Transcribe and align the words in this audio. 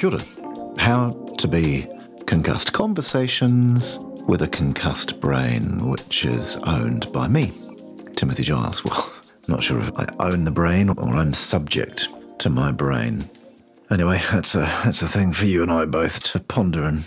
Kia 0.00 0.08
ora. 0.08 0.20
How 0.78 1.10
to 1.36 1.46
be 1.46 1.86
concussed. 2.24 2.72
Conversations 2.72 3.98
with 4.26 4.40
a 4.40 4.48
concussed 4.48 5.20
brain, 5.20 5.90
which 5.90 6.24
is 6.24 6.56
owned 6.64 7.12
by 7.12 7.28
me, 7.28 7.52
Timothy 8.16 8.42
Giles. 8.42 8.82
Well, 8.90 9.12
not 9.46 9.62
sure 9.62 9.78
if 9.80 9.90
I 9.98 10.06
own 10.20 10.44
the 10.44 10.50
brain 10.50 10.88
or 10.88 11.08
I'm 11.16 11.34
subject 11.34 12.08
to 12.38 12.48
my 12.48 12.70
brain. 12.72 13.28
Anyway, 13.90 14.22
that's 14.32 14.54
a 14.54 14.60
that's 14.84 15.02
a 15.02 15.08
thing 15.08 15.34
for 15.34 15.44
you 15.44 15.62
and 15.62 15.70
I 15.70 15.84
both 15.84 16.22
to 16.32 16.40
ponder 16.40 16.84
and 16.84 17.04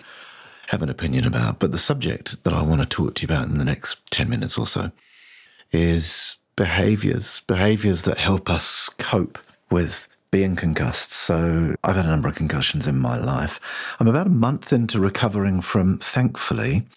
have 0.68 0.84
an 0.84 0.90
opinion 0.90 1.26
about. 1.26 1.58
But 1.58 1.72
the 1.72 1.80
subject 1.80 2.44
that 2.44 2.54
I 2.54 2.62
want 2.62 2.82
to 2.82 2.88
talk 2.88 3.16
to 3.16 3.22
you 3.24 3.26
about 3.26 3.48
in 3.48 3.58
the 3.58 3.66
next 3.66 4.12
ten 4.12 4.30
minutes 4.30 4.56
or 4.58 4.68
so 4.68 4.92
is 5.72 6.38
behaviors, 6.56 7.42
behaviors 7.48 8.04
that 8.04 8.20
help 8.20 8.52
us 8.52 8.90
cope 9.00 9.40
with 9.72 10.08
being 10.34 10.56
concussed. 10.56 11.12
So 11.12 11.76
I've 11.84 11.96
had 11.96 12.06
a 12.06 12.10
number 12.10 12.28
of 12.28 12.34
concussions 12.34 12.88
in 12.88 12.98
my 12.98 13.20
life. 13.20 13.60
I'm 14.00 14.08
about 14.08 14.26
a 14.26 14.32
month 14.32 14.74
into 14.74 15.00
recovering 15.00 15.62
from, 15.62 16.00
thankfully, 16.00 16.88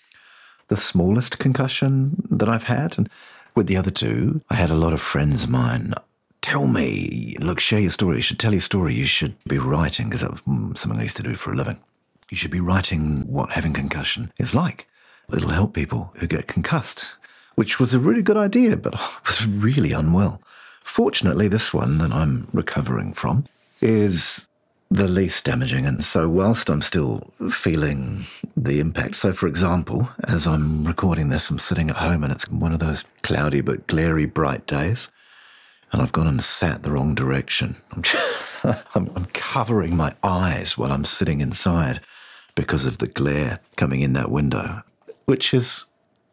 the 0.69 0.77
smallest 0.79 1.39
concussion 1.39 2.27
that 2.31 2.49
I've 2.49 2.65
had. 2.65 2.97
And 2.97 3.11
with 3.55 3.67
the 3.67 3.77
other 3.77 3.91
two, 3.91 4.41
I 4.49 4.55
had 4.55 4.71
a 4.71 4.75
lot 4.75 4.95
of 4.95 5.03
friends 5.03 5.45
of 5.45 5.51
mine 5.51 5.93
tell 6.41 6.67
me, 6.67 7.37
look, 7.39 7.61
share 7.61 7.81
your 7.81 7.91
story. 7.91 8.17
You 8.17 8.23
should 8.23 8.39
tell 8.39 8.53
your 8.53 8.63
story. 8.63 8.95
You 8.95 9.05
should 9.05 9.35
be 9.45 9.59
writing, 9.59 10.07
because 10.07 10.23
that 10.23 10.31
was 10.31 10.41
mm, 10.41 10.75
something 10.75 10.99
I 10.99 11.03
used 11.03 11.19
to 11.19 11.23
do 11.23 11.35
for 11.35 11.53
a 11.53 11.57
living. 11.57 11.79
You 12.31 12.39
should 12.39 12.51
be 12.51 12.61
writing 12.61 13.21
what 13.27 13.51
having 13.51 13.75
concussion 13.75 14.33
is 14.39 14.55
like. 14.55 14.89
It'll 15.31 15.51
help 15.51 15.75
people 15.75 16.15
who 16.17 16.27
get 16.27 16.47
concussed, 16.47 17.17
which 17.55 17.79
was 17.79 17.93
a 17.93 17.99
really 17.99 18.23
good 18.23 18.39
idea, 18.39 18.79
but 18.79 18.95
I 18.99 19.19
was 19.27 19.47
really 19.47 19.93
unwell. 19.93 20.41
Fortunately, 20.97 21.47
this 21.47 21.75
one 21.75 21.99
that 21.99 22.11
I'm 22.11 22.49
recovering 22.55 23.13
from 23.13 23.45
is 23.83 24.49
the 24.91 25.07
least 25.07 25.45
damaging. 25.45 25.85
And 25.85 26.03
so, 26.03 26.27
whilst 26.27 26.71
I'm 26.71 26.81
still 26.81 27.35
feeling 27.51 28.25
the 28.57 28.81
impact, 28.81 29.17
so 29.17 29.35
for 29.35 29.47
example, 29.47 30.09
as 30.27 30.47
I'm 30.47 30.87
recording 30.87 31.29
this, 31.29 31.51
I'm 31.51 31.59
sitting 31.59 31.91
at 31.91 31.97
home 31.97 32.25
and 32.25 32.33
it's 32.33 32.49
one 32.49 32.73
of 32.73 32.79
those 32.79 33.05
cloudy 33.23 33.61
but 33.61 33.87
glary 33.87 34.25
bright 34.25 34.67
days. 34.67 35.11
And 35.93 36.01
I've 36.01 36.13
gone 36.13 36.29
and 36.29 36.43
sat 36.43 36.83
the 36.83 36.93
wrong 36.93 37.15
direction. 37.15 37.77
I'm, 37.93 38.03
I'm, 38.95 39.11
I'm 39.15 39.27
covering 39.35 39.95
my 39.95 40.15
eyes 40.23 40.79
while 40.79 40.93
I'm 40.93 41.05
sitting 41.05 41.41
inside 41.43 42.01
because 42.55 42.87
of 42.87 42.97
the 42.97 43.09
glare 43.09 43.61
coming 43.77 44.01
in 44.01 44.15
that 44.15 44.31
window, 44.31 44.83
which 45.27 45.53
is 45.53 45.85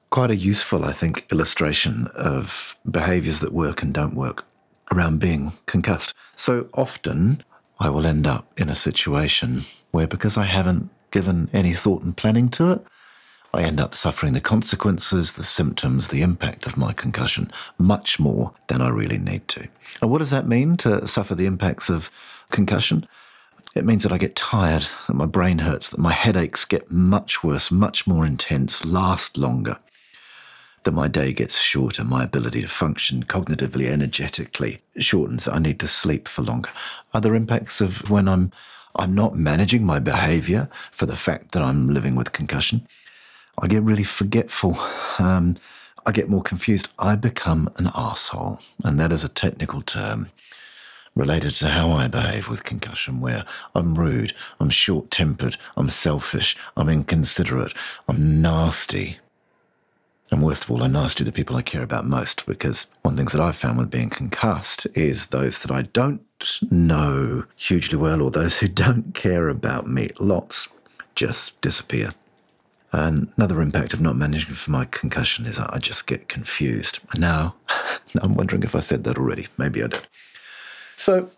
quite 0.10 0.32
a 0.32 0.38
useful, 0.38 0.86
I 0.86 0.94
think, 0.94 1.26
illustration 1.34 2.08
of 2.16 2.78
behaviors 2.90 3.42
that 3.42 3.52
work 3.52 3.84
and 3.84 3.94
don't 3.94 4.16
work 4.16 4.46
around 4.94 5.20
being 5.20 5.54
concussed. 5.66 6.14
So 6.36 6.70
often 6.74 7.44
I 7.80 7.90
will 7.90 8.06
end 8.06 8.28
up 8.28 8.48
in 8.58 8.70
a 8.70 8.76
situation 8.76 9.64
where, 9.92 10.08
because 10.08 10.38
I 10.38 10.46
haven't 10.46 10.90
given 11.12 11.50
any 11.54 11.74
thought 11.74 12.04
and 12.04 12.16
planning 12.16 12.50
to 12.50 12.72
it, 12.72 12.84
I 13.56 13.62
end 13.62 13.80
up 13.80 13.94
suffering 13.94 14.34
the 14.34 14.42
consequences, 14.42 15.34
the 15.34 15.44
symptoms, 15.44 16.08
the 16.08 16.24
impact 16.24 16.66
of 16.66 16.76
my 16.76 16.92
concussion 16.92 17.52
much 17.78 18.20
more 18.20 18.54
than 18.68 18.82
I 18.82 18.90
really 18.90 19.20
need 19.20 19.48
to. 19.50 19.68
And 20.02 20.10
what 20.10 20.20
does 20.20 20.32
that 20.32 20.48
mean 20.48 20.76
to 20.78 21.06
suffer 21.08 21.36
the 21.36 21.46
impacts 21.46 21.90
of 21.90 22.10
concussion? 22.50 23.08
It 23.76 23.86
means 23.86 24.04
that 24.04 24.12
I 24.12 24.18
get 24.18 24.36
tired, 24.36 24.88
that 25.08 25.16
my 25.16 25.28
brain 25.28 25.60
hurts, 25.60 25.90
that 25.90 26.00
my 26.00 26.14
headaches 26.14 26.66
get 26.66 26.92
much 26.92 27.44
worse, 27.44 27.72
much 27.72 28.08
more 28.08 28.26
intense, 28.26 28.86
last 28.86 29.38
longer 29.38 29.78
that 30.84 30.92
my 30.92 31.08
day 31.08 31.34
gets 31.34 31.60
shorter, 31.60 32.04
my 32.04 32.24
ability 32.24 32.62
to 32.62 32.68
function 32.68 33.24
cognitively, 33.24 33.88
energetically 33.88 34.80
shortens. 34.98 35.48
I 35.48 35.60
need 35.60 35.80
to 35.80 35.88
sleep 35.88 36.28
for 36.28 36.42
longer. 36.42 36.70
Other 37.14 37.36
impacts 37.36 37.82
of 37.82 38.10
when 38.10 38.28
I'm 38.28 38.52
I'm 38.96 39.16
not 39.16 39.36
managing 39.36 39.84
my 39.86 39.98
behavior 39.98 40.70
for 40.92 41.08
the 41.08 41.16
fact 41.16 41.54
that 41.54 41.64
I'm 41.64 41.88
living 41.88 42.16
with 42.16 42.32
concussion. 42.32 42.88
I 43.58 43.68
get 43.68 43.82
really 43.82 44.04
forgetful. 44.04 44.78
Um, 45.18 45.58
I 46.06 46.12
get 46.12 46.30
more 46.30 46.44
confused. 46.44 46.90
I 47.00 47.16
become 47.16 47.70
an 47.78 47.90
asshole, 47.96 48.60
and 48.84 49.00
that 49.00 49.12
is 49.12 49.24
a 49.24 49.30
technical 49.30 49.82
term 49.82 50.30
related 51.16 51.52
to 51.52 51.70
how 51.70 51.92
I 51.92 52.08
behave 52.08 52.50
with 52.50 52.64
concussion, 52.64 53.20
where 53.20 53.46
I'm 53.76 53.96
rude, 53.96 54.34
I'm 54.60 54.70
short 54.70 55.12
tempered, 55.12 55.58
I'm 55.78 55.90
selfish, 55.90 56.58
I'm 56.76 56.90
inconsiderate, 56.90 57.74
I'm 58.08 58.42
nasty, 58.42 59.20
and 60.34 60.42
worst 60.42 60.66
of 60.66 60.72
all, 60.72 60.84
I'm 60.84 60.92
nasty 60.92 61.20
to 61.20 61.24
the 61.24 61.32
people 61.32 61.56
I 61.56 61.62
care 61.62 61.84
about 61.84 62.06
most 62.06 62.46
because 62.46 62.88
one 63.04 63.14
of 63.14 63.18
the 63.18 63.22
things 63.22 63.34
that 63.34 63.42
I've 63.42 63.56
found 63.56 63.78
with 63.78 63.92
being 63.92 64.10
concussed 64.10 64.88
is 64.96 65.28
those 65.28 65.62
that 65.62 65.72
I 65.72 65.84
don't 65.84 66.22
know 66.70 67.46
hugely 67.56 67.98
well 67.98 68.22
or 68.22 68.32
those 68.32 68.60
who 68.60 68.68
don't 68.86 69.14
care 69.14 69.48
about 69.48 69.88
me 69.88 70.10
lots 70.20 70.68
just 71.16 71.60
disappear. 71.62 72.10
And 72.92 73.32
another 73.38 73.62
impact 73.62 73.94
of 73.94 74.02
not 74.02 74.16
managing 74.16 74.54
for 74.54 74.72
my 74.72 74.86
concussion 74.86 75.46
is 75.46 75.60
I 75.60 75.78
just 75.80 76.06
get 76.06 76.30
confused. 76.30 77.00
And 77.12 77.22
now, 77.22 77.56
now 78.14 78.22
I'm 78.24 78.36
wondering 78.36 78.64
if 78.64 78.76
I 78.76 78.80
said 78.80 79.04
that 79.04 79.18
already. 79.18 79.48
Maybe 79.58 79.84
I 79.84 79.88
did. 79.88 80.08
So 80.98 81.30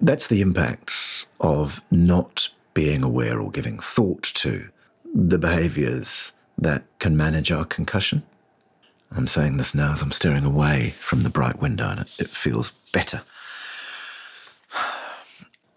that's 0.00 0.26
the 0.26 0.40
impacts 0.40 1.26
of 1.40 1.80
not 1.90 2.48
being 2.74 3.02
aware 3.02 3.40
or 3.40 3.50
giving 3.50 3.78
thought 3.78 4.22
to 4.22 4.68
the 5.14 5.38
behaviors 5.38 6.32
that 6.56 6.84
can 6.98 7.16
manage 7.16 7.50
our 7.50 7.64
concussion. 7.64 8.22
I'm 9.12 9.26
saying 9.26 9.56
this 9.56 9.74
now 9.74 9.92
as 9.92 10.02
I'm 10.02 10.12
staring 10.12 10.44
away 10.44 10.90
from 10.90 11.22
the 11.22 11.30
bright 11.30 11.60
window 11.60 11.88
and 11.88 12.00
it, 12.00 12.20
it 12.20 12.28
feels 12.28 12.70
better. 12.92 13.22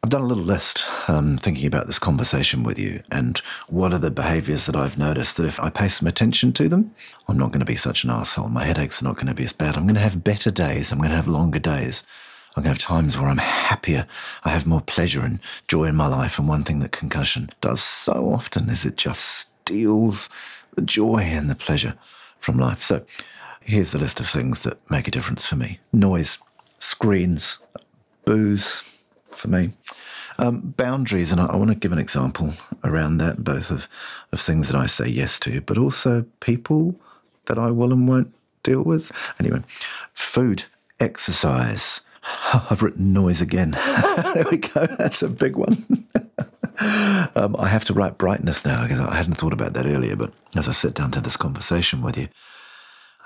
I've 0.04 0.10
done 0.10 0.22
a 0.22 0.28
little 0.28 0.44
list 0.44 0.84
um, 1.08 1.38
thinking 1.38 1.66
about 1.66 1.88
this 1.88 1.98
conversation 1.98 2.64
with 2.64 2.78
you 2.78 3.02
and 3.10 3.38
what 3.70 3.94
are 3.94 4.00
the 4.00 4.12
behaviors 4.12 4.66
that 4.66 4.76
I've 4.76 4.98
noticed 4.98 5.38
that 5.38 5.46
if 5.46 5.60
I 5.60 5.70
pay 5.70 5.88
some 5.88 6.08
attention 6.08 6.52
to 6.54 6.68
them, 6.68 6.94
I'm 7.28 7.38
not 7.38 7.52
going 7.52 7.62
to 7.62 7.66
be 7.66 7.78
such 7.78 8.04
an 8.04 8.10
asshole. 8.10 8.50
My 8.50 8.66
headaches 8.66 9.02
are 9.02 9.06
not 9.06 9.16
going 9.16 9.28
to 9.28 9.34
be 9.34 9.46
as 9.46 9.54
bad. 9.54 9.78
I'm 9.78 9.84
going 9.84 9.96
to 9.96 10.02
have 10.02 10.24
better 10.24 10.52
days. 10.52 10.92
I'm 10.92 10.98
going 10.98 11.10
to 11.10 11.16
have 11.16 11.28
longer 11.28 11.60
days. 11.60 12.04
I'm 12.56 12.64
going 12.64 12.76
to 12.76 12.82
have 12.82 12.88
times 12.88 13.18
where 13.18 13.30
I'm 13.30 13.38
happier. 13.38 14.06
I 14.44 14.50
have 14.50 14.68
more 14.68 14.82
pleasure 14.82 15.22
and 15.22 15.40
joy 15.70 15.86
in 15.86 15.96
my 15.96 16.08
life. 16.08 16.38
And 16.38 16.48
one 16.48 16.66
thing 16.66 16.80
that 16.82 16.92
concussion 16.92 17.50
does 17.62 17.82
so 17.82 18.14
often 18.34 18.70
is 18.70 18.86
it 18.86 18.98
just 18.98 19.24
steals 19.24 20.30
the 20.76 20.82
joy 20.82 21.20
and 21.20 21.50
the 21.50 21.56
pleasure 21.56 21.96
from 22.44 22.58
life. 22.58 22.84
So 22.84 23.04
here's 23.62 23.94
a 23.94 23.98
list 23.98 24.20
of 24.20 24.28
things 24.28 24.64
that 24.64 24.78
make 24.92 25.08
a 25.08 25.12
difference 25.12 25.46
for 25.46 25.56
me 25.56 25.80
noise, 25.92 26.38
screens, 26.80 27.58
booze 28.26 28.84
for 29.30 29.48
me. 29.48 29.72
Um, 30.40 30.74
boundaries, 30.76 31.32
and 31.32 31.40
I, 31.40 31.46
I 31.46 31.56
want 31.56 31.70
to 31.70 31.76
give 31.76 31.92
an 31.92 32.00
example 32.00 32.54
around 32.84 33.20
that, 33.20 33.44
both 33.44 33.70
of, 33.70 33.88
of 34.32 34.40
things 34.40 34.68
that 34.68 34.76
I 34.76 34.88
say 34.88 35.08
yes 35.08 35.38
to, 35.40 35.62
but 35.62 35.78
also 35.78 36.26
people 36.40 37.00
that 37.46 37.60
I 37.60 37.70
will 37.70 37.94
and 37.94 38.08
won't 38.08 38.34
deal 38.64 38.82
with. 38.82 39.12
Anyway, 39.40 39.62
food, 40.14 40.66
exercise. 41.00 42.02
I've 42.54 42.82
written 42.82 43.14
noise 43.14 43.42
again. 43.42 43.72
there 44.34 44.46
we 44.50 44.58
go. 44.58 44.88
That's 44.98 45.22
a 45.22 45.30
big 45.30 45.56
one. 45.56 46.08
um, 47.36 47.56
I 47.58 47.68
have 47.68 47.86
to 47.86 47.94
write 47.94 48.18
brightness 48.18 48.66
now 48.66 48.84
because 48.84 49.00
I 49.00 49.16
hadn't 49.16 49.36
thought 49.36 49.54
about 49.54 49.74
that 49.74 49.86
earlier. 49.86 50.16
But 50.16 50.34
as 50.56 50.68
I 50.68 50.72
sit 50.72 50.94
down 50.94 51.12
to 51.12 51.22
this 51.22 51.38
conversation 51.38 52.02
with 52.02 52.18
you, 52.18 52.28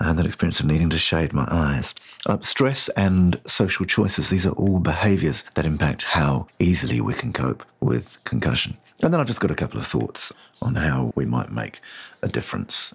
I 0.00 0.04
had 0.04 0.16
that 0.16 0.26
experience 0.26 0.60
of 0.60 0.66
needing 0.66 0.90
to 0.90 0.98
shade 0.98 1.32
my 1.32 1.46
eyes. 1.50 1.94
Uh, 2.24 2.38
stress 2.40 2.88
and 2.90 3.40
social 3.46 3.84
choices, 3.84 4.30
these 4.30 4.46
are 4.46 4.52
all 4.52 4.78
behaviors 4.78 5.44
that 5.54 5.66
impact 5.66 6.04
how 6.04 6.46
easily 6.60 7.00
we 7.00 7.14
can 7.14 7.32
cope 7.32 7.64
with 7.80 8.22
concussion. 8.24 8.76
And 9.02 9.12
then 9.12 9.20
I've 9.20 9.26
just 9.26 9.40
got 9.40 9.50
a 9.50 9.56
couple 9.56 9.78
of 9.78 9.86
thoughts 9.86 10.32
on 10.62 10.76
how 10.76 11.12
we 11.16 11.26
might 11.26 11.50
make 11.50 11.80
a 12.22 12.28
difference 12.28 12.94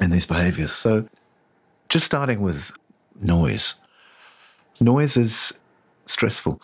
in 0.00 0.10
these 0.10 0.26
behaviors. 0.26 0.70
So, 0.70 1.08
just 1.88 2.06
starting 2.06 2.40
with 2.40 2.72
noise. 3.20 3.74
Noise 4.80 5.16
is 5.16 5.52
stressful. 6.06 6.60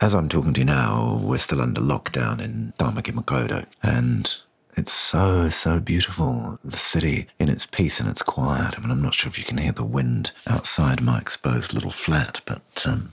As 0.00 0.14
I'm 0.14 0.30
talking 0.30 0.54
to 0.54 0.60
you 0.60 0.64
now, 0.64 1.20
we're 1.22 1.36
still 1.36 1.60
under 1.60 1.82
lockdown 1.82 2.40
in 2.40 2.72
Tamaki 2.78 3.66
and 3.82 4.34
it's 4.74 4.92
so, 4.92 5.50
so 5.50 5.78
beautiful. 5.78 6.58
The 6.64 6.78
city 6.78 7.26
in 7.38 7.50
its 7.50 7.66
peace 7.66 8.00
and 8.00 8.08
its 8.08 8.22
quiet. 8.22 8.78
I 8.78 8.80
mean, 8.80 8.90
I'm 8.90 9.02
not 9.02 9.12
sure 9.12 9.28
if 9.28 9.38
you 9.38 9.44
can 9.44 9.58
hear 9.58 9.72
the 9.72 9.84
wind 9.84 10.32
outside 10.46 11.02
my 11.02 11.18
exposed 11.18 11.74
little 11.74 11.90
flat, 11.90 12.40
but 12.46 12.86
um, 12.86 13.12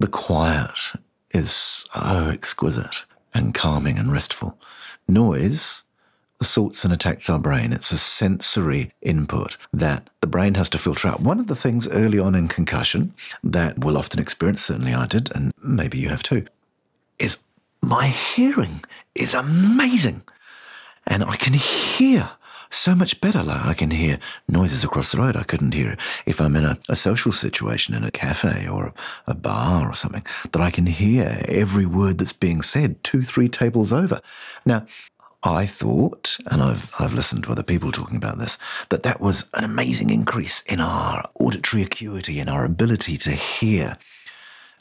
the 0.00 0.08
quiet 0.08 0.94
is 1.30 1.52
so 1.52 2.28
exquisite 2.32 3.04
and 3.32 3.54
calming 3.54 3.98
and 3.98 4.10
restful. 4.10 4.58
Noise 5.06 5.84
assaults 6.42 6.84
and 6.84 6.92
attacks 6.92 7.30
our 7.30 7.38
brain. 7.38 7.72
It's 7.72 7.92
a 7.92 7.98
sensory 7.98 8.92
input 9.00 9.56
that 9.72 10.10
the 10.20 10.26
brain 10.26 10.54
has 10.54 10.68
to 10.70 10.78
filter 10.78 11.08
out. 11.08 11.20
One 11.20 11.40
of 11.40 11.46
the 11.46 11.56
things 11.56 11.88
early 11.88 12.18
on 12.18 12.34
in 12.34 12.48
concussion 12.48 13.14
that 13.42 13.78
we'll 13.78 13.96
often 13.96 14.20
experience, 14.20 14.62
certainly 14.62 14.92
I 14.92 15.06
did, 15.06 15.34
and 15.34 15.52
maybe 15.62 15.98
you 15.98 16.08
have 16.10 16.22
too, 16.22 16.44
is 17.18 17.38
my 17.80 18.08
hearing 18.08 18.82
is 19.14 19.34
amazing. 19.34 20.22
And 21.06 21.24
I 21.24 21.36
can 21.36 21.54
hear 21.54 22.30
so 22.70 22.94
much 22.94 23.20
better. 23.20 23.42
Like 23.42 23.64
I 23.64 23.74
can 23.74 23.90
hear 23.90 24.18
noises 24.48 24.82
across 24.82 25.12
the 25.12 25.18
road. 25.18 25.36
I 25.36 25.44
couldn't 25.44 25.74
hear 25.74 25.96
if 26.26 26.40
I'm 26.40 26.56
in 26.56 26.64
a, 26.64 26.78
a 26.88 26.96
social 26.96 27.32
situation 27.32 27.94
in 27.94 28.02
a 28.02 28.10
cafe 28.10 28.66
or 28.66 28.92
a 29.26 29.34
bar 29.34 29.88
or 29.88 29.94
something, 29.94 30.26
that 30.50 30.60
I 30.60 30.70
can 30.70 30.86
hear 30.86 31.42
every 31.46 31.86
word 31.86 32.18
that's 32.18 32.32
being 32.32 32.62
said 32.62 33.02
two, 33.04 33.22
three 33.22 33.48
tables 33.48 33.92
over. 33.92 34.20
Now, 34.64 34.86
I 35.44 35.66
thought, 35.66 36.38
and 36.46 36.62
I've, 36.62 36.94
I've 36.98 37.14
listened 37.14 37.44
to 37.44 37.52
other 37.52 37.64
people 37.64 37.90
talking 37.90 38.16
about 38.16 38.38
this, 38.38 38.58
that 38.90 39.02
that 39.02 39.20
was 39.20 39.46
an 39.54 39.64
amazing 39.64 40.10
increase 40.10 40.62
in 40.62 40.80
our 40.80 41.28
auditory 41.40 41.82
acuity, 41.82 42.38
in 42.38 42.48
our 42.48 42.64
ability 42.64 43.16
to 43.18 43.32
hear. 43.32 43.96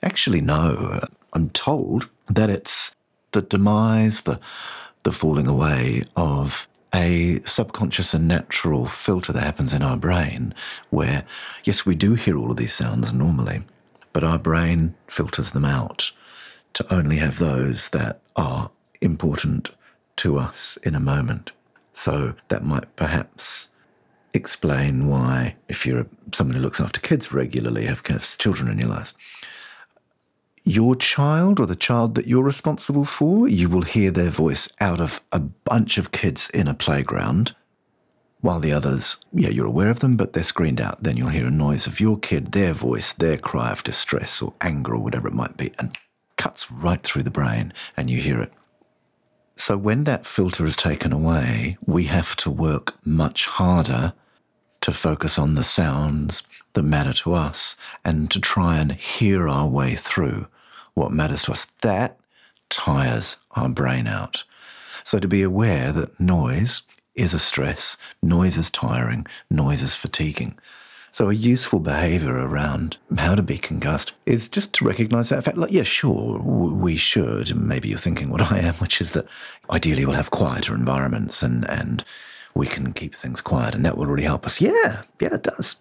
Actually, 0.04 0.42
no. 0.42 1.00
Uh, 1.02 1.06
I'm 1.34 1.50
told 1.50 2.10
that 2.28 2.50
it's 2.50 2.96
the 3.31 3.42
demise, 3.42 4.22
the, 4.22 4.40
the 5.04 5.12
falling 5.12 5.48
away 5.48 6.04
of 6.16 6.68
a 6.94 7.42
subconscious 7.46 8.13
and 8.13 8.28
natural 8.28 8.86
filter 8.86 9.31
that 9.31 9.44
happens 9.44 9.74
in 9.74 9.81
our 9.81 9.98
brain 9.98 10.54
where, 10.90 11.24
yes, 11.63 11.86
we 11.86 11.96
do 11.96 12.16
hear 12.16 12.38
all 12.38 12.52
of 12.52 12.58
these 12.58 12.74
sounds 12.74 13.13
normally, 13.13 13.63
but 14.13 14.24
our 14.24 14.38
brain 14.38 14.94
filters 15.08 15.52
them 15.52 15.66
out 15.66 16.12
to 16.74 16.94
only 16.94 17.18
have 17.18 17.40
those 17.40 17.90
that 17.90 18.19
are 18.36 18.69
important 19.00 19.72
to 20.18 20.38
us 20.38 20.78
in 20.84 20.96
a 20.96 21.00
moment. 21.00 21.52
So 21.94 22.36
that 22.48 22.63
might 22.63 22.96
perhaps 22.96 23.68
explain 24.34 25.08
why, 25.08 25.56
if 25.68 25.86
you're 25.86 26.08
someone 26.34 26.56
who 26.56 26.62
looks 26.62 26.80
after 26.80 27.02
kids 27.02 27.34
regularly, 27.34 27.86
have 27.86 28.04
children 28.38 28.72
in 28.72 28.80
your 28.80 28.90
lives, 28.90 29.13
your 30.63 30.96
child 30.96 31.60
or 31.60 31.66
the 31.66 31.75
child 31.75 32.16
that 32.16 32.28
you're 32.28 32.44
responsible 32.44 33.06
for, 33.06 33.48
you 33.48 33.68
will 33.68 33.81
hear 33.81 34.12
their 34.12 34.30
voice 34.30 34.69
out 34.80 35.02
of 35.02 35.19
a 35.31 35.40
bunch 35.40 35.98
of 35.98 36.12
kids 36.12 36.50
in 36.52 36.68
a 36.68 36.74
playground. 36.74 37.56
While 38.42 38.60
the 38.60 38.72
others, 38.72 39.18
yeah, 39.34 39.50
you're 39.50 39.68
aware 39.68 39.90
of 39.90 40.00
them, 40.00 40.18
but 40.18 40.34
they're 40.34 40.44
screened 40.44 40.80
out. 40.80 41.04
Then 41.04 41.18
you'll 41.18 41.30
hear 41.30 41.48
a 41.48 41.52
noise 41.52 41.86
of 41.86 42.00
your 42.00 42.18
kid, 42.18 42.54
their 42.54 42.74
voice, 42.74 43.13
their 43.13 43.38
cry 43.38 43.72
of 43.72 43.84
distress 43.84 44.42
or 44.42 44.54
anger 44.62 44.94
or 44.96 45.00
whatever 45.00 45.28
it 45.28 45.34
might 45.34 45.58
be, 45.58 45.72
and 45.78 45.96
cuts 46.38 46.72
right 46.72 47.02
through 47.02 47.24
the 47.24 47.31
brain, 47.31 47.74
and 47.98 48.10
you 48.10 48.22
hear 48.22 48.42
it. 48.42 48.54
So 49.62 49.78
when 49.78 50.06
that 50.06 50.25
filter 50.25 50.66
is 50.66 50.75
taken 50.75 51.13
away, 51.13 51.78
we 51.86 52.06
have 52.06 52.36
to 52.38 52.50
work 52.50 52.96
much 53.06 53.46
harder 53.46 54.13
to 54.81 54.92
focus 54.92 55.38
on 55.38 55.54
the 55.54 55.62
sounds 55.62 56.42
that 56.74 56.81
matter 56.81 57.13
to 57.13 57.36
us 57.36 57.75
and 58.04 58.31
to 58.31 58.40
try 58.40 58.80
and 58.80 58.94
hear 58.94 59.48
our 59.48 59.68
way 59.68 59.94
through 59.94 60.48
what 60.96 61.12
matters 61.12 61.44
to 61.44 61.52
us. 61.52 61.68
That 61.81 62.19
tires 62.72 63.38
our 63.52 63.69
brain 63.69 64.08
out. 64.08 64.46
So 65.04 65.19
to 65.19 65.28
be 65.28 65.44
aware 65.44 65.92
that 65.92 66.19
noise 66.19 66.81
is 67.13 67.36
a 67.36 67.40
stress, 67.40 67.98
noise 68.24 68.58
is 68.58 68.72
tiring, 68.72 69.28
noise 69.52 69.84
is 69.84 69.94
fatiguing. 69.94 70.58
So 71.13 71.30
a 71.30 71.34
useful 71.34 71.80
behavior 71.80 72.34
around 72.34 72.98
how 73.18 73.36
to 73.36 73.44
be 73.44 73.58
concussed 73.58 74.13
is 74.25 74.48
just 74.48 74.74
to 74.75 74.86
recognize 74.86 75.30
that 75.30 75.44
fact. 75.44 75.58
Like, 75.58 75.72
yeah, 75.72 75.84
sure, 75.84 76.42
we 76.42 76.96
should. 76.96 77.54
Maybe 77.54 77.90
you're 77.90 77.98
thinking 77.98 78.30
what 78.30 78.52
I 78.52 78.60
am, 78.60 78.75
which 78.75 79.02
is 79.02 79.12
that 79.13 79.28
ideally 79.69 80.06
we'll 80.06 80.16
have 80.16 80.31
quieter 80.31 80.74
environments 80.74 81.44
and, 81.44 81.69
and 81.69 82.06
we 82.56 82.66
can 82.66 82.94
keep 82.94 83.13
things 83.13 83.42
quiet 83.42 83.75
and 83.75 83.84
that 83.86 83.98
will 83.98 84.06
really 84.06 84.24
help 84.24 84.46
us. 84.46 84.62
Yeah, 84.62 85.04
yeah, 85.19 85.34
it 85.34 85.44
does. 85.44 85.75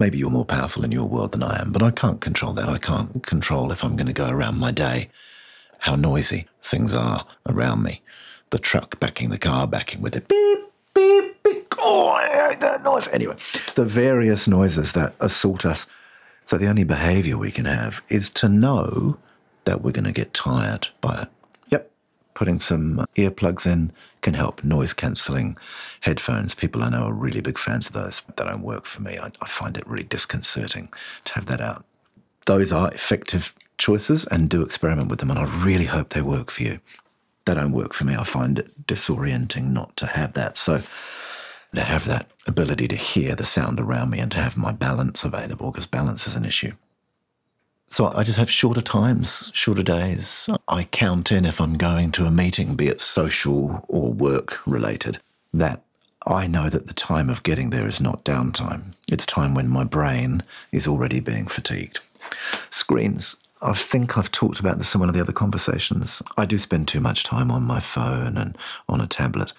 Maybe 0.00 0.18
you're 0.18 0.30
more 0.30 0.44
powerful 0.44 0.84
in 0.84 0.90
your 0.90 1.08
world 1.08 1.30
than 1.32 1.44
I 1.44 1.60
am, 1.60 1.70
but 1.70 1.82
I 1.82 1.92
can't 1.92 2.20
control 2.20 2.52
that. 2.54 2.68
I 2.68 2.78
can't 2.78 3.22
control 3.22 3.70
if 3.70 3.84
I'm 3.84 3.94
going 3.94 4.08
to 4.08 4.12
go 4.12 4.28
around 4.28 4.58
my 4.58 4.72
day, 4.72 5.08
how 5.78 5.94
noisy 5.94 6.48
things 6.64 6.94
are 6.94 7.24
around 7.46 7.84
me. 7.84 8.02
The 8.50 8.58
truck 8.58 8.98
backing 8.98 9.30
the 9.30 9.38
car, 9.38 9.68
backing 9.68 10.02
with 10.02 10.14
beep, 10.14 10.26
beep. 10.26 10.71
Oh, 11.94 12.08
I 12.08 12.48
hate 12.48 12.60
that 12.60 12.82
noise. 12.82 13.06
Anyway, 13.08 13.36
the 13.74 13.84
various 13.84 14.48
noises 14.48 14.92
that 14.94 15.14
assault 15.20 15.66
us. 15.66 15.86
So 16.44 16.56
the 16.56 16.66
only 16.68 16.84
behavior 16.84 17.36
we 17.36 17.50
can 17.50 17.66
have 17.66 18.00
is 18.08 18.30
to 18.30 18.48
know 18.48 19.18
that 19.64 19.82
we're 19.82 19.92
going 19.92 20.04
to 20.04 20.12
get 20.12 20.32
tired 20.32 20.88
by 21.02 21.22
it 21.22 21.28
Yep, 21.68 21.90
putting 22.32 22.60
some 22.60 23.04
earplugs 23.16 23.66
in 23.66 23.92
can 24.22 24.32
help. 24.34 24.64
Noise 24.64 24.94
cancelling 24.94 25.56
headphones. 26.00 26.54
People 26.54 26.82
I 26.82 26.88
know 26.88 27.04
are 27.04 27.12
really 27.12 27.42
big 27.42 27.58
fans 27.58 27.88
of 27.88 27.92
those, 27.92 28.20
but 28.20 28.38
they 28.38 28.44
don't 28.44 28.62
work 28.62 28.86
for 28.86 29.02
me. 29.02 29.18
I, 29.18 29.30
I 29.42 29.46
find 29.46 29.76
it 29.76 29.86
really 29.86 30.04
disconcerting 30.04 30.88
to 31.24 31.34
have 31.34 31.46
that 31.46 31.60
out. 31.60 31.84
Those 32.46 32.72
are 32.72 32.88
effective 32.88 33.54
choices 33.76 34.24
and 34.26 34.48
do 34.48 34.62
experiment 34.62 35.10
with 35.10 35.18
them, 35.20 35.30
and 35.30 35.38
I 35.38 35.44
really 35.64 35.84
hope 35.84 36.08
they 36.08 36.22
work 36.22 36.50
for 36.50 36.62
you. 36.62 36.80
They 37.44 37.54
don't 37.54 37.72
work 37.72 37.92
for 37.92 38.04
me. 38.04 38.14
I 38.14 38.24
find 38.24 38.58
it 38.58 38.86
disorienting 38.86 39.72
not 39.72 39.96
to 39.98 40.06
have 40.06 40.32
that. 40.34 40.56
So, 40.56 40.80
to 41.74 41.82
have 41.82 42.04
that 42.06 42.30
ability 42.46 42.88
to 42.88 42.96
hear 42.96 43.34
the 43.34 43.44
sound 43.44 43.80
around 43.80 44.10
me 44.10 44.18
and 44.18 44.30
to 44.32 44.38
have 44.38 44.56
my 44.56 44.72
balance 44.72 45.24
available, 45.24 45.70
because 45.70 45.86
balance 45.86 46.26
is 46.26 46.36
an 46.36 46.44
issue. 46.44 46.72
So 47.86 48.06
I 48.06 48.24
just 48.24 48.38
have 48.38 48.50
shorter 48.50 48.80
times, 48.80 49.50
shorter 49.52 49.82
days. 49.82 50.48
I 50.66 50.84
count 50.84 51.30
in 51.30 51.44
if 51.44 51.60
I'm 51.60 51.76
going 51.76 52.10
to 52.12 52.24
a 52.24 52.30
meeting, 52.30 52.74
be 52.74 52.88
it 52.88 53.00
social 53.00 53.84
or 53.88 54.12
work 54.12 54.66
related, 54.66 55.18
that 55.52 55.82
I 56.26 56.46
know 56.46 56.70
that 56.70 56.86
the 56.86 56.94
time 56.94 57.28
of 57.28 57.42
getting 57.42 57.70
there 57.70 57.86
is 57.86 58.00
not 58.00 58.24
downtime. 58.24 58.94
It's 59.08 59.26
time 59.26 59.54
when 59.54 59.68
my 59.68 59.84
brain 59.84 60.42
is 60.70 60.86
already 60.86 61.20
being 61.20 61.46
fatigued. 61.46 62.00
Screens. 62.70 63.36
I 63.60 63.74
think 63.74 64.16
I've 64.16 64.32
talked 64.32 64.58
about 64.58 64.78
this 64.78 64.94
in 64.94 65.00
one 65.00 65.08
of 65.08 65.14
the 65.14 65.20
other 65.20 65.32
conversations. 65.32 66.22
I 66.36 66.46
do 66.46 66.58
spend 66.58 66.88
too 66.88 67.00
much 67.00 67.24
time 67.24 67.50
on 67.50 67.62
my 67.62 67.80
phone 67.80 68.36
and 68.36 68.56
on 68.88 69.00
a 69.00 69.06
tablet. 69.06 69.52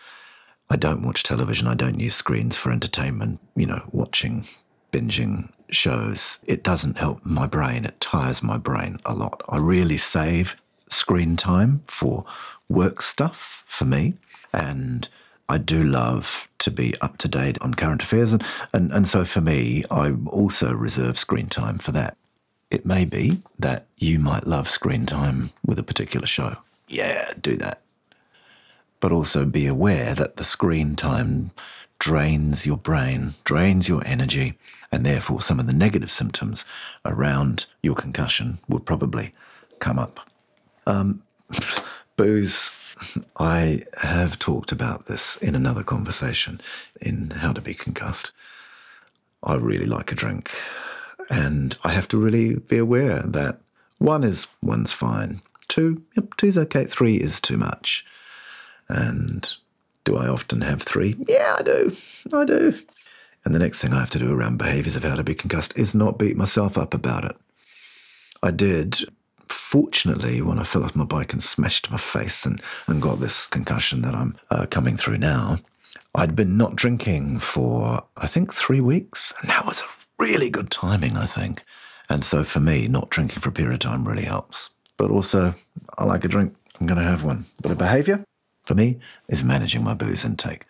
I 0.69 0.75
don't 0.75 1.04
watch 1.04 1.24
television. 1.24 1.68
I 1.68 1.75
don't 1.75 2.00
use 2.00 2.15
screens 2.15 2.57
for 2.57 2.71
entertainment, 2.71 3.39
you 3.56 3.65
know, 3.65 3.83
watching, 3.92 4.48
binging 4.92 5.50
shows, 5.74 6.39
it 6.45 6.63
doesn't 6.63 6.98
help 6.98 7.25
my 7.25 7.48
brain. 7.48 7.86
It 7.86 8.00
tires 8.00 8.42
my 8.44 8.57
brain 8.57 9.00
a 9.06 9.13
lot. 9.13 9.42
I 9.50 9.57
really 9.57 9.98
save 9.98 10.56
screen 10.88 11.36
time 11.36 11.83
for 11.88 12.25
work 12.69 13.01
stuff 13.01 13.63
for 13.68 13.86
me. 13.86 14.13
And 14.54 15.10
I 15.50 15.57
do 15.57 15.83
love 15.83 16.48
to 16.60 16.71
be 16.71 16.95
up 17.01 17.18
to 17.18 17.27
date 17.27 17.57
on 17.62 17.74
current 17.74 18.04
affairs. 18.04 18.33
And, 18.33 18.44
and, 18.71 18.92
and 18.92 19.07
so 19.07 19.25
for 19.25 19.42
me, 19.42 19.83
I 19.92 20.13
also 20.27 20.74
reserve 20.74 21.18
screen 21.18 21.48
time 21.48 21.80
for 21.80 21.92
that. 21.92 22.15
It 22.71 22.86
may 22.86 23.06
be 23.06 23.42
that 23.60 23.88
you 23.98 24.19
might 24.19 24.48
love 24.48 24.68
screen 24.69 25.06
time 25.06 25.51
with 25.65 25.77
a 25.77 25.83
particular 25.83 26.25
show. 26.25 26.57
Yeah, 26.88 27.33
do 27.39 27.56
that. 27.57 27.83
But 29.04 29.12
also 29.12 29.44
be 29.44 29.68
aware 29.68 30.16
that 30.16 30.38
the 30.38 30.46
screen 30.46 30.96
time 30.96 31.52
drains 32.00 32.66
your 32.66 32.78
brain, 32.78 33.34
drains 33.44 33.90
your 33.90 34.02
energy, 34.08 34.58
and 34.94 35.06
therefore 35.06 35.42
some 35.42 35.60
of 35.60 35.68
the 35.68 35.74
negative 35.74 36.10
symptoms 36.10 36.64
around 37.04 37.66
your 37.82 37.96
concussion 37.96 38.60
will 38.70 38.80
probably 38.80 39.34
come 39.80 40.00
up. 40.00 40.22
Um, 40.88 41.22
booze. 42.16 42.72
I 43.38 43.82
have 43.98 44.39
talked 44.39 44.72
about 44.72 45.08
this 45.08 45.36
in 45.36 45.54
another 45.54 45.84
conversation 45.84 46.62
in 47.01 47.32
How 47.32 47.51
to 47.51 47.60
Be 47.60 47.74
Concussed. 47.74 48.32
I 49.44 49.56
really 49.56 49.86
like 49.86 50.13
a 50.13 50.16
drink, 50.16 50.50
and 51.30 51.77
I 51.84 51.92
have 51.92 52.08
to 52.08 52.18
really 52.18 52.56
be 52.56 52.77
aware 52.77 53.22
that 53.22 53.60
one 53.98 54.24
is 54.24 54.48
one's 54.62 54.94
fine, 54.94 55.42
two, 55.68 56.04
yep, 56.16 56.38
two's 56.38 56.58
okay, 56.58 56.86
three 56.86 57.18
is 57.18 57.42
too 57.42 57.58
much. 57.58 58.06
And 58.94 59.52
do 60.04 60.16
I 60.18 60.28
often 60.28 60.62
have 60.62 60.84
three? 60.84 61.16
Yeah, 61.28 61.56
I 61.58 61.64
do. 61.64 61.96
I 62.32 62.46
do. 62.46 62.74
And 63.44 63.56
the 63.56 63.60
next 63.60 63.82
thing 63.82 63.92
I 63.92 64.00
have 64.00 64.12
to 64.12 64.20
do 64.20 64.32
around 64.32 64.58
behaviors 64.58 64.96
of 64.96 65.04
how 65.04 65.16
to 65.16 65.24
be 65.24 65.34
concussed 65.34 65.78
is 65.78 65.96
not 65.96 66.20
beat 66.20 66.38
myself 66.38 66.78
up 66.78 66.94
about 66.94 67.26
it. 67.26 67.36
I 68.44 68.52
did. 68.52 69.00
Fortunately, 69.48 70.42
when 70.42 70.60
I 70.60 70.64
fell 70.64 70.84
off 70.84 70.96
my 70.96 71.04
bike 71.06 71.34
and 71.34 71.42
smashed 71.42 71.90
my 71.90 71.98
face 71.98 72.46
and, 72.46 72.62
and 72.88 73.02
got 73.02 73.20
this 73.20 73.48
concussion 73.48 74.04
that 74.04 74.14
I'm 74.14 74.38
uh, 74.52 74.68
coming 74.68 74.96
through 74.96 75.18
now, 75.18 75.58
I'd 76.14 76.36
been 76.36 76.56
not 76.56 76.76
drinking 76.76 77.40
for, 77.40 78.04
I 78.16 78.28
think, 78.28 78.54
three 78.54 78.82
weeks. 78.82 79.34
And 79.42 79.50
that 79.50 79.66
was 79.66 79.82
a 79.82 79.86
really 80.20 80.50
good 80.52 80.70
timing, 80.70 81.18
I 81.18 81.26
think. 81.26 81.64
And 82.10 82.24
so 82.24 82.44
for 82.44 82.60
me, 82.60 82.88
not 82.88 83.10
drinking 83.10 83.40
for 83.40 83.50
a 83.50 83.54
period 83.54 83.74
of 83.74 83.80
time 83.80 84.08
really 84.08 84.26
helps. 84.26 84.70
But 84.98 85.10
also, 85.10 85.56
I 85.98 86.04
like 86.04 86.24
a 86.24 86.28
drink. 86.28 86.56
I'm 86.80 86.86
going 86.88 87.00
to 87.00 87.04
have 87.04 87.24
one. 87.24 87.46
But 87.62 87.72
a 87.72 87.76
behavior, 87.76 88.24
for 88.63 88.75
me, 88.75 89.00
is 89.27 89.43
managing 89.43 89.84
my 89.84 89.93
booze 89.93 90.25
intake. 90.25 90.65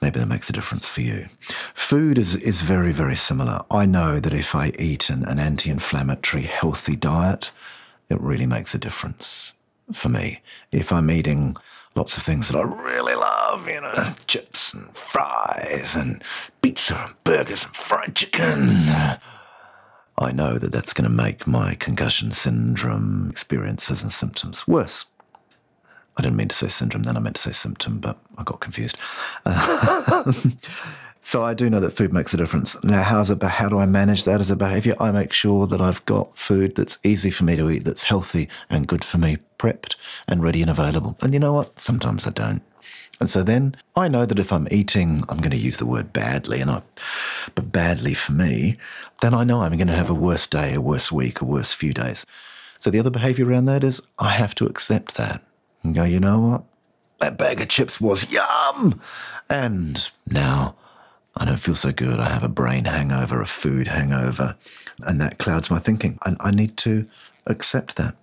Maybe 0.00 0.18
that 0.18 0.26
makes 0.26 0.48
a 0.48 0.52
difference 0.54 0.88
for 0.88 1.02
you. 1.02 1.28
Food 1.74 2.16
is, 2.16 2.34
is 2.36 2.62
very, 2.62 2.92
very 2.92 3.16
similar. 3.16 3.62
I 3.70 3.84
know 3.84 4.18
that 4.18 4.32
if 4.32 4.54
I 4.54 4.72
eat 4.78 5.10
an, 5.10 5.24
an 5.24 5.38
anti 5.38 5.70
inflammatory, 5.70 6.44
healthy 6.44 6.96
diet, 6.96 7.50
it 8.08 8.20
really 8.20 8.46
makes 8.46 8.74
a 8.74 8.78
difference 8.78 9.52
for 9.92 10.08
me. 10.08 10.40
If 10.72 10.92
I'm 10.92 11.10
eating 11.10 11.56
lots 11.94 12.16
of 12.16 12.22
things 12.22 12.48
that 12.48 12.58
I 12.58 12.62
really 12.62 13.14
love, 13.14 13.68
you 13.68 13.80
know, 13.80 14.14
chips 14.26 14.72
and 14.72 14.96
fries 14.96 15.94
and 15.94 16.22
pizza 16.62 16.96
and 16.96 17.14
burgers 17.24 17.64
and 17.64 17.76
fried 17.76 18.16
chicken, 18.16 18.70
I 20.18 20.32
know 20.32 20.58
that 20.58 20.72
that's 20.72 20.94
going 20.94 21.08
to 21.08 21.14
make 21.14 21.46
my 21.46 21.74
concussion 21.74 22.30
syndrome 22.30 23.28
experiences 23.30 24.02
and 24.02 24.12
symptoms 24.12 24.66
worse. 24.66 25.04
I 26.20 26.22
didn't 26.24 26.36
mean 26.36 26.48
to 26.48 26.54
say 26.54 26.68
syndrome 26.68 27.04
then, 27.04 27.16
I 27.16 27.20
meant 27.20 27.36
to 27.36 27.40
say 27.42 27.52
symptom, 27.52 27.98
but 27.98 28.18
I 28.36 28.42
got 28.42 28.60
confused. 28.60 28.98
so 31.22 31.42
I 31.42 31.54
do 31.54 31.70
know 31.70 31.80
that 31.80 31.92
food 31.92 32.12
makes 32.12 32.34
a 32.34 32.36
difference. 32.36 32.76
Now, 32.84 33.02
how's 33.02 33.30
it, 33.30 33.42
how 33.42 33.70
do 33.70 33.78
I 33.78 33.86
manage 33.86 34.24
that 34.24 34.38
as 34.38 34.50
a 34.50 34.56
behavior? 34.56 34.94
I 35.00 35.12
make 35.12 35.32
sure 35.32 35.66
that 35.66 35.80
I've 35.80 36.04
got 36.04 36.36
food 36.36 36.76
that's 36.76 36.98
easy 37.04 37.30
for 37.30 37.44
me 37.44 37.56
to 37.56 37.70
eat, 37.70 37.84
that's 37.84 38.02
healthy 38.02 38.50
and 38.68 38.86
good 38.86 39.02
for 39.02 39.16
me, 39.16 39.38
prepped 39.58 39.96
and 40.28 40.42
ready 40.42 40.60
and 40.60 40.70
available. 40.70 41.16
And 41.22 41.32
you 41.32 41.40
know 41.40 41.54
what? 41.54 41.78
Sometimes 41.78 42.26
I 42.26 42.30
don't. 42.32 42.60
And 43.18 43.30
so 43.30 43.42
then 43.42 43.74
I 43.96 44.08
know 44.08 44.26
that 44.26 44.38
if 44.38 44.52
I'm 44.52 44.68
eating, 44.70 45.24
I'm 45.30 45.38
going 45.38 45.52
to 45.52 45.56
use 45.56 45.78
the 45.78 45.86
word 45.86 46.12
badly, 46.12 46.60
and 46.60 46.70
I, 46.70 46.82
but 47.54 47.72
badly 47.72 48.12
for 48.12 48.32
me, 48.32 48.76
then 49.22 49.32
I 49.32 49.44
know 49.44 49.62
I'm 49.62 49.78
going 49.78 49.86
to 49.86 49.96
have 49.96 50.10
a 50.10 50.14
worse 50.14 50.46
day, 50.46 50.74
a 50.74 50.82
worse 50.82 51.10
week, 51.10 51.40
a 51.40 51.46
worse 51.46 51.72
few 51.72 51.94
days. 51.94 52.26
So 52.78 52.90
the 52.90 52.98
other 52.98 53.10
behavior 53.10 53.46
around 53.46 53.64
that 53.66 53.84
is 53.84 54.02
I 54.18 54.32
have 54.32 54.54
to 54.56 54.66
accept 54.66 55.14
that 55.16 55.42
and 55.82 55.94
go, 55.94 56.04
you 56.04 56.20
know 56.20 56.40
what? 56.40 56.64
That 57.18 57.36
bag 57.36 57.60
of 57.60 57.68
chips 57.68 58.00
was 58.00 58.30
yum. 58.30 59.00
And 59.48 60.10
now 60.26 60.76
I 61.36 61.44
don't 61.44 61.60
feel 61.60 61.74
so 61.74 61.92
good. 61.92 62.18
I 62.18 62.28
have 62.28 62.44
a 62.44 62.48
brain 62.48 62.84
hangover, 62.84 63.40
a 63.40 63.46
food 63.46 63.88
hangover, 63.88 64.56
and 65.02 65.20
that 65.20 65.38
clouds 65.38 65.70
my 65.70 65.78
thinking. 65.78 66.18
And 66.24 66.36
I 66.40 66.50
need 66.50 66.76
to 66.78 67.06
accept 67.46 67.96
that. 67.96 68.14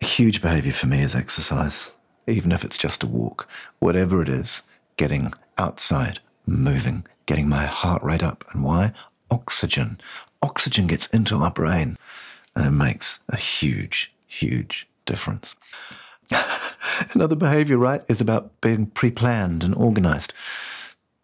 Huge 0.00 0.40
behavior 0.40 0.72
for 0.72 0.86
me 0.86 1.02
is 1.02 1.14
exercise 1.14 1.92
even 2.30 2.52
if 2.52 2.64
it's 2.64 2.78
just 2.78 3.02
a 3.02 3.06
walk, 3.06 3.48
whatever 3.78 4.22
it 4.22 4.28
is, 4.28 4.62
getting 4.96 5.32
outside, 5.58 6.20
moving, 6.46 7.06
getting 7.26 7.48
my 7.48 7.66
heart 7.66 8.02
rate 8.02 8.22
up. 8.22 8.44
And 8.52 8.64
why? 8.64 8.92
Oxygen. 9.30 10.00
Oxygen 10.42 10.86
gets 10.86 11.06
into 11.08 11.36
our 11.36 11.50
brain 11.50 11.96
and 12.54 12.66
it 12.66 12.70
makes 12.70 13.20
a 13.28 13.36
huge, 13.36 14.12
huge 14.26 14.88
difference. 15.10 15.54
Another 17.14 17.36
behavior, 17.36 17.76
right, 17.76 18.02
is 18.08 18.20
about 18.20 18.60
being 18.60 18.86
pre 18.86 19.10
planned 19.10 19.64
and 19.64 19.74
organized. 19.74 20.32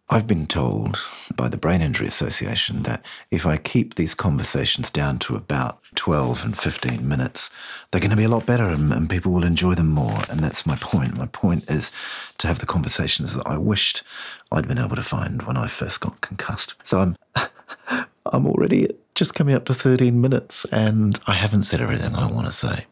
I've 0.09 0.27
been 0.27 0.47
told 0.47 0.97
by 1.35 1.49
the 1.49 1.57
Brain 1.57 1.81
Injury 1.81 2.07
Association 2.07 2.83
that 2.83 3.03
if 3.29 3.45
I 3.45 3.57
keep 3.57 3.95
these 3.95 4.15
conversations 4.15 4.89
down 4.89 5.19
to 5.19 5.35
about 5.35 5.83
12 5.95 6.45
and 6.45 6.57
15 6.57 7.05
minutes, 7.05 7.51
they're 7.91 7.99
going 7.99 8.11
to 8.11 8.17
be 8.17 8.23
a 8.23 8.29
lot 8.29 8.45
better 8.45 8.63
and, 8.63 8.93
and, 8.93 9.09
people 9.09 9.33
will 9.33 9.43
enjoy 9.43 9.75
them 9.75 9.89
more. 9.89 10.21
And 10.29 10.39
that's 10.39 10.65
my 10.65 10.77
point. 10.77 11.17
My 11.17 11.25
point 11.25 11.69
is 11.69 11.91
to 12.37 12.47
have 12.47 12.59
the 12.59 12.65
conversations 12.65 13.33
that 13.35 13.45
I 13.45 13.57
wished 13.57 14.03
I'd 14.49 14.67
been 14.67 14.77
able 14.77 14.95
to 14.95 15.03
find 15.03 15.43
when 15.43 15.57
I 15.57 15.67
first 15.67 15.99
got 15.99 16.21
concussed. 16.21 16.75
So 16.83 16.99
I'm, 17.01 17.17
I'm 18.25 18.47
already 18.47 18.87
just 19.13 19.35
coming 19.35 19.55
up 19.55 19.65
to 19.65 19.73
13 19.73 20.21
minutes 20.21 20.65
and 20.71 21.19
I 21.27 21.33
haven't 21.33 21.63
said 21.63 21.81
everything 21.81 22.15
I 22.15 22.31
want 22.31 22.45
to 22.45 22.51
say. 22.51 22.85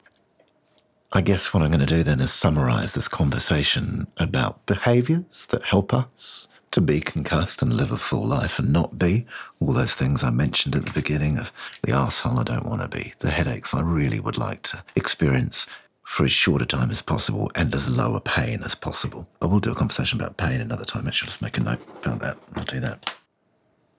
I 1.15 1.21
guess 1.21 1.53
what 1.53 1.63
I'm 1.63 1.71
going 1.71 1.79
to 1.79 1.85
do 1.85 2.03
then 2.03 2.19
is 2.19 2.33
summarize 2.33 2.93
this 2.93 3.07
conversation 3.07 4.05
about 4.17 4.65
behaviors 4.65 5.47
that 5.47 5.63
help 5.63 5.93
us 5.93 6.49
to 6.71 6.81
be 6.81 6.99
concussed 6.99 7.61
and 7.61 7.71
live 7.71 7.93
a 7.93 7.95
full 7.95 8.27
life 8.27 8.59
and 8.59 8.73
not 8.73 8.99
be 8.99 9.25
all 9.61 9.71
those 9.71 9.95
things 9.95 10.25
I 10.25 10.29
mentioned 10.29 10.75
at 10.75 10.85
the 10.85 10.91
beginning 10.91 11.37
of 11.37 11.53
the 11.83 11.93
asshole 11.93 12.37
I 12.37 12.43
don't 12.43 12.65
want 12.65 12.81
to 12.81 12.89
be, 12.89 13.13
the 13.19 13.31
headaches 13.31 13.73
I 13.73 13.79
really 13.79 14.19
would 14.19 14.37
like 14.37 14.61
to 14.63 14.83
experience 14.97 15.67
for 16.03 16.25
as 16.25 16.33
short 16.33 16.61
a 16.61 16.65
time 16.65 16.91
as 16.91 17.01
possible 17.01 17.49
and 17.55 17.73
as 17.73 17.89
low 17.89 18.15
a 18.15 18.19
pain 18.19 18.61
as 18.65 18.75
possible. 18.75 19.25
I 19.41 19.45
will 19.45 19.61
do 19.61 19.71
a 19.71 19.75
conversation 19.75 20.19
about 20.19 20.35
pain 20.35 20.59
another 20.59 20.83
time. 20.83 21.09
Should 21.11 21.27
just 21.27 21.41
make 21.41 21.57
a 21.57 21.63
note 21.63 21.79
about 22.03 22.19
that. 22.19 22.37
I'll 22.57 22.65
do 22.65 22.81
that. 22.81 23.15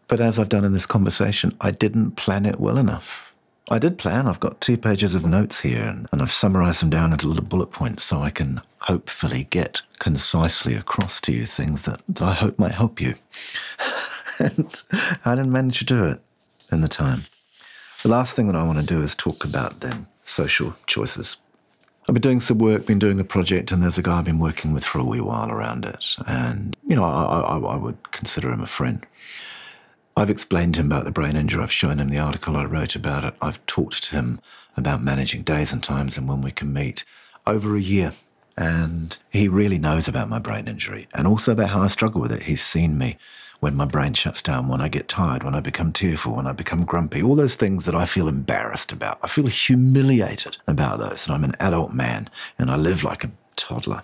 But 0.06 0.20
as 0.20 0.38
I've 0.38 0.50
done 0.50 0.66
in 0.66 0.74
this 0.74 0.84
conversation, 0.84 1.56
I 1.62 1.70
didn't 1.70 2.16
plan 2.16 2.44
it 2.44 2.60
well 2.60 2.76
enough. 2.76 3.25
I 3.68 3.78
did 3.78 3.98
plan. 3.98 4.28
I've 4.28 4.40
got 4.40 4.60
two 4.60 4.76
pages 4.76 5.14
of 5.14 5.26
notes 5.26 5.60
here, 5.60 5.82
and, 5.82 6.08
and 6.12 6.22
I've 6.22 6.30
summarized 6.30 6.82
them 6.82 6.90
down 6.90 7.12
into 7.12 7.26
little 7.26 7.44
bullet 7.44 7.72
points 7.72 8.04
so 8.04 8.20
I 8.22 8.30
can 8.30 8.60
hopefully 8.80 9.48
get 9.50 9.82
concisely 9.98 10.74
across 10.74 11.20
to 11.22 11.32
you 11.32 11.46
things 11.46 11.84
that, 11.84 12.00
that 12.08 12.22
I 12.22 12.32
hope 12.32 12.58
might 12.58 12.72
help 12.72 13.00
you. 13.00 13.16
and 14.38 14.82
I 15.24 15.34
didn't 15.34 15.52
manage 15.52 15.80
to 15.80 15.84
do 15.84 16.04
it 16.04 16.20
in 16.70 16.80
the 16.80 16.88
time. 16.88 17.22
The 18.02 18.08
last 18.08 18.36
thing 18.36 18.46
that 18.46 18.56
I 18.56 18.62
want 18.62 18.78
to 18.78 18.86
do 18.86 19.02
is 19.02 19.16
talk 19.16 19.44
about 19.44 19.80
then 19.80 20.06
social 20.22 20.76
choices. 20.86 21.36
I've 22.08 22.14
been 22.14 22.22
doing 22.22 22.40
some 22.40 22.58
work, 22.58 22.86
been 22.86 23.00
doing 23.00 23.18
a 23.18 23.24
project, 23.24 23.72
and 23.72 23.82
there's 23.82 23.98
a 23.98 24.02
guy 24.02 24.18
I've 24.18 24.24
been 24.24 24.38
working 24.38 24.72
with 24.72 24.84
for 24.84 25.00
a 25.00 25.04
wee 25.04 25.20
while 25.20 25.50
around 25.50 25.84
it. 25.84 26.14
And, 26.24 26.76
you 26.86 26.94
know, 26.94 27.04
I, 27.04 27.40
I, 27.40 27.58
I 27.58 27.76
would 27.76 28.12
consider 28.12 28.50
him 28.50 28.60
a 28.60 28.66
friend. 28.66 29.04
I've 30.18 30.30
explained 30.30 30.74
to 30.74 30.80
him 30.80 30.86
about 30.86 31.04
the 31.04 31.10
brain 31.10 31.36
injury. 31.36 31.62
I've 31.62 31.70
shown 31.70 31.98
him 31.98 32.08
the 32.08 32.18
article 32.18 32.56
I 32.56 32.64
wrote 32.64 32.96
about 32.96 33.24
it. 33.24 33.34
I've 33.42 33.64
talked 33.66 34.02
to 34.04 34.16
him 34.16 34.40
about 34.74 35.02
managing 35.02 35.42
days 35.42 35.74
and 35.74 35.82
times 35.82 36.16
and 36.16 36.26
when 36.26 36.40
we 36.40 36.52
can 36.52 36.72
meet 36.72 37.04
over 37.46 37.76
a 37.76 37.80
year. 37.80 38.14
And 38.56 39.14
he 39.30 39.46
really 39.46 39.76
knows 39.76 40.08
about 40.08 40.30
my 40.30 40.38
brain 40.38 40.68
injury 40.68 41.06
and 41.14 41.26
also 41.26 41.52
about 41.52 41.68
how 41.68 41.82
I 41.82 41.88
struggle 41.88 42.22
with 42.22 42.32
it. 42.32 42.44
He's 42.44 42.62
seen 42.62 42.96
me 42.96 43.18
when 43.60 43.76
my 43.76 43.84
brain 43.84 44.14
shuts 44.14 44.40
down, 44.40 44.68
when 44.68 44.80
I 44.80 44.88
get 44.88 45.06
tired, 45.06 45.42
when 45.42 45.54
I 45.54 45.60
become 45.60 45.92
tearful, 45.92 46.36
when 46.36 46.46
I 46.46 46.52
become 46.52 46.86
grumpy, 46.86 47.22
all 47.22 47.34
those 47.34 47.54
things 47.54 47.84
that 47.84 47.94
I 47.94 48.06
feel 48.06 48.26
embarrassed 48.26 48.92
about. 48.92 49.18
I 49.22 49.28
feel 49.28 49.46
humiliated 49.46 50.56
about 50.66 50.98
those. 50.98 51.26
And 51.26 51.34
I'm 51.34 51.44
an 51.44 51.56
adult 51.60 51.92
man 51.92 52.30
and 52.58 52.70
I 52.70 52.76
live 52.76 53.04
like 53.04 53.22
a 53.22 53.32
toddler. 53.54 54.02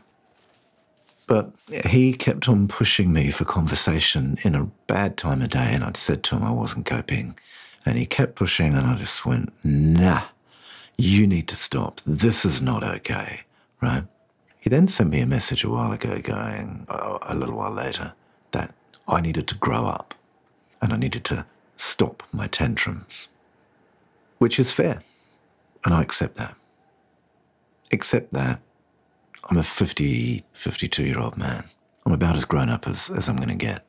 But 1.26 1.50
he 1.86 2.12
kept 2.12 2.48
on 2.48 2.68
pushing 2.68 3.12
me 3.12 3.30
for 3.30 3.44
conversation 3.44 4.38
in 4.42 4.54
a 4.54 4.70
bad 4.86 5.16
time 5.16 5.42
of 5.42 5.50
day, 5.50 5.72
and 5.72 5.84
I'd 5.84 5.96
said 5.96 6.22
to 6.24 6.36
him 6.36 6.42
I 6.42 6.50
wasn't 6.50 6.86
coping. 6.86 7.38
And 7.86 7.98
he 7.98 8.06
kept 8.06 8.34
pushing, 8.34 8.74
and 8.74 8.86
I 8.86 8.96
just 8.96 9.24
went, 9.24 9.52
nah, 9.64 10.22
you 10.96 11.26
need 11.26 11.48
to 11.48 11.56
stop. 11.56 12.00
This 12.06 12.44
is 12.44 12.60
not 12.60 12.84
okay, 12.84 13.42
right? 13.80 14.04
He 14.58 14.70
then 14.70 14.86
sent 14.86 15.10
me 15.10 15.20
a 15.20 15.26
message 15.26 15.64
a 15.64 15.68
while 15.68 15.90
ago 15.90 16.20
going, 16.20 16.86
uh, 16.88 17.18
a 17.22 17.34
little 17.34 17.56
while 17.56 17.72
later, 17.72 18.12
that 18.52 18.74
I 19.08 19.20
needed 19.20 19.48
to 19.48 19.56
grow 19.56 19.86
up 19.86 20.14
and 20.80 20.92
I 20.92 20.96
needed 20.96 21.24
to 21.26 21.46
stop 21.76 22.22
my 22.32 22.46
tantrums, 22.46 23.28
which 24.38 24.58
is 24.58 24.70
fair. 24.70 25.02
And 25.84 25.92
I 25.94 26.02
accept 26.02 26.36
that. 26.36 26.54
Accept 27.92 28.32
that 28.32 28.60
I'm 29.50 29.58
a 29.58 29.62
50, 29.62 30.44
52 30.52 31.04
year 31.04 31.18
old 31.18 31.36
man. 31.36 31.64
I'm 32.06 32.12
about 32.12 32.36
as 32.36 32.44
grown 32.44 32.68
up 32.68 32.86
as, 32.86 33.10
as 33.10 33.28
I'm 33.28 33.36
going 33.36 33.48
to 33.48 33.54
get. 33.54 33.84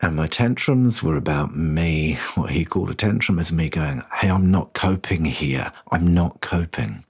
And 0.00 0.16
my 0.16 0.26
tantrums 0.26 1.02
were 1.02 1.16
about 1.16 1.56
me. 1.56 2.18
What 2.34 2.50
he 2.50 2.64
called 2.64 2.90
a 2.90 2.94
tantrum 2.94 3.38
is 3.38 3.52
me 3.52 3.70
going, 3.70 4.02
Hey, 4.12 4.28
I'm 4.28 4.50
not 4.50 4.74
coping 4.74 5.24
here. 5.24 5.72
I'm 5.92 6.12
not 6.12 6.40
coping. 6.40 7.04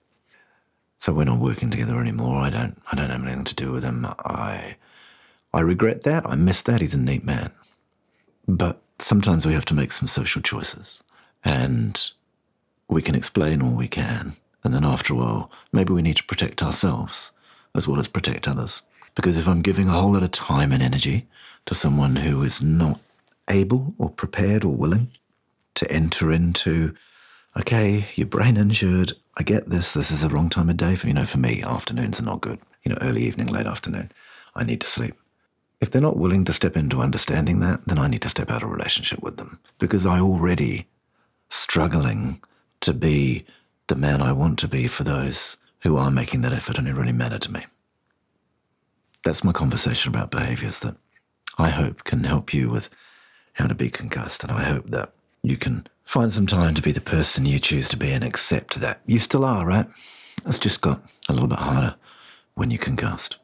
So 0.99 1.13
we're 1.13 1.25
not 1.25 1.41
working 1.41 1.71
together 1.71 2.01
anymore. 2.01 2.41
I 2.41 2.51
don't 2.51 2.81
I 2.91 2.97
don't 2.97 3.11
have 3.11 3.23
anything 3.25 3.45
to 3.45 3.55
do 3.55 3.73
with 3.73 3.85
him. 3.85 4.07
I 4.25 4.77
I 5.53 5.61
regret 5.61 6.03
that. 6.03 6.27
I 6.27 6.35
miss 6.35 6.63
that. 6.63 6.81
He's 6.81 6.95
a 6.95 6.99
neat 6.99 7.25
man. 7.25 7.51
But 8.47 8.81
sometimes 8.99 9.47
we 9.47 9.55
have 9.55 9.65
to 9.67 9.75
make 9.75 9.93
some 9.93 10.09
social 10.09 10.43
choices. 10.43 11.03
And 11.45 12.01
we 12.89 13.03
can 13.03 13.15
explain 13.15 13.61
all 13.61 13.73
we 13.73 13.89
can. 13.89 14.37
And 14.63 14.73
then 14.73 14.85
after 14.85 15.13
a 15.15 15.17
while, 15.17 15.51
maybe 15.73 15.93
we 15.93 16.03
need 16.03 16.17
to 16.17 16.25
protect 16.25 16.63
ourselves 16.63 17.33
as 17.75 17.89
well 17.89 17.99
as 17.99 18.09
protect 18.09 18.49
others. 18.49 18.83
Because 19.15 19.37
if 19.37 19.49
I'm 19.49 19.63
giving 19.63 19.89
a 19.89 19.93
whole 19.93 20.13
lot 20.13 20.23
of 20.23 20.31
time 20.33 20.73
and 20.73 20.83
energy 20.83 21.27
to 21.67 21.75
someone 21.75 22.17
who 22.17 22.43
is 22.43 22.61
not 22.61 23.01
able 23.49 23.95
or 23.99 24.11
prepared 24.11 24.65
or 24.65 24.75
willing 24.75 25.11
to 25.75 25.91
enter 25.91 26.33
into, 26.33 26.95
okay, 27.57 28.07
your 28.15 28.27
brain 28.27 28.57
injured, 28.57 29.13
I 29.37 29.43
get 29.43 29.69
this, 29.69 29.95
this 29.95 30.11
is 30.11 30.23
the 30.23 30.29
wrong 30.29 30.49
time 30.49 30.69
of 30.71 30.77
day 30.77 30.95
for 30.95 31.07
you 31.07 31.15
know, 31.15 31.25
for 31.25 31.39
me, 31.39 31.63
afternoons 31.63 32.21
are 32.21 32.25
not 32.25 32.41
good. 32.41 32.59
You 32.85 32.93
know, 32.93 32.99
early 33.01 33.23
evening, 33.23 33.47
late 33.47 33.67
afternoon, 33.67 34.13
I 34.55 34.65
need 34.65 34.81
to 34.83 34.87
sleep. 34.87 35.15
If 35.81 35.91
they're 35.91 36.03
not 36.03 36.17
willing 36.17 36.45
to 36.45 36.53
step 36.53 36.77
into 36.77 37.01
understanding 37.01 37.61
that, 37.61 37.81
then 37.87 37.99
I 37.99 38.07
need 38.09 38.23
to 38.23 38.29
step 38.29 38.51
out 38.51 38.63
of 38.63 38.71
relationship 38.71 39.23
with 39.23 39.37
them 39.37 39.59
because 39.79 40.07
I 40.07 40.21
already 40.21 40.87
struggling 41.49 42.41
to 42.81 42.93
be 42.93 43.45
the 43.87 43.97
man 43.97 44.23
I 44.23 44.33
want 44.33 44.59
to 44.61 44.69
be 44.69 44.87
for 44.87 45.05
those 45.05 45.57
who 45.85 45.97
are 45.97 46.11
making 46.11 46.41
that 46.41 46.53
effort 46.53 46.79
and 46.79 46.89
it 46.89 46.95
really 46.95 47.13
mattered 47.13 47.43
to 47.43 47.53
me. 47.53 47.65
That's 49.23 49.45
my 49.45 49.53
conversation 49.53 50.11
about 50.11 50.31
behaviors 50.31 50.81
that 50.81 50.97
I 51.59 51.71
hope 51.71 52.05
can 52.05 52.25
help 52.25 52.53
you 52.53 52.69
with 52.69 52.91
how 53.55 53.67
to 53.67 53.75
be 53.75 53.91
concussed. 53.91 54.43
And 54.43 54.53
I 54.53 54.65
hope 54.65 54.91
that 54.91 55.13
you 55.43 55.57
can 55.57 55.87
find 56.05 56.33
some 56.33 56.47
time 56.47 56.75
to 56.75 56.83
be 56.83 56.93
the 56.93 57.01
person 57.01 57.47
you 57.47 57.61
choose 57.61 57.89
to 57.91 57.97
be 57.97 58.11
and 58.11 58.25
accept 58.25 58.81
that 58.81 59.01
you 59.07 59.19
still 59.19 59.45
are, 59.45 59.65
right? 59.65 59.87
It's 60.47 60.59
just 60.59 60.81
got 60.81 61.03
a 61.29 61.33
little 61.33 61.49
bit 61.49 61.59
harder 61.59 61.95
when 62.55 62.71
you're 62.71 62.79
concussed. 62.79 63.39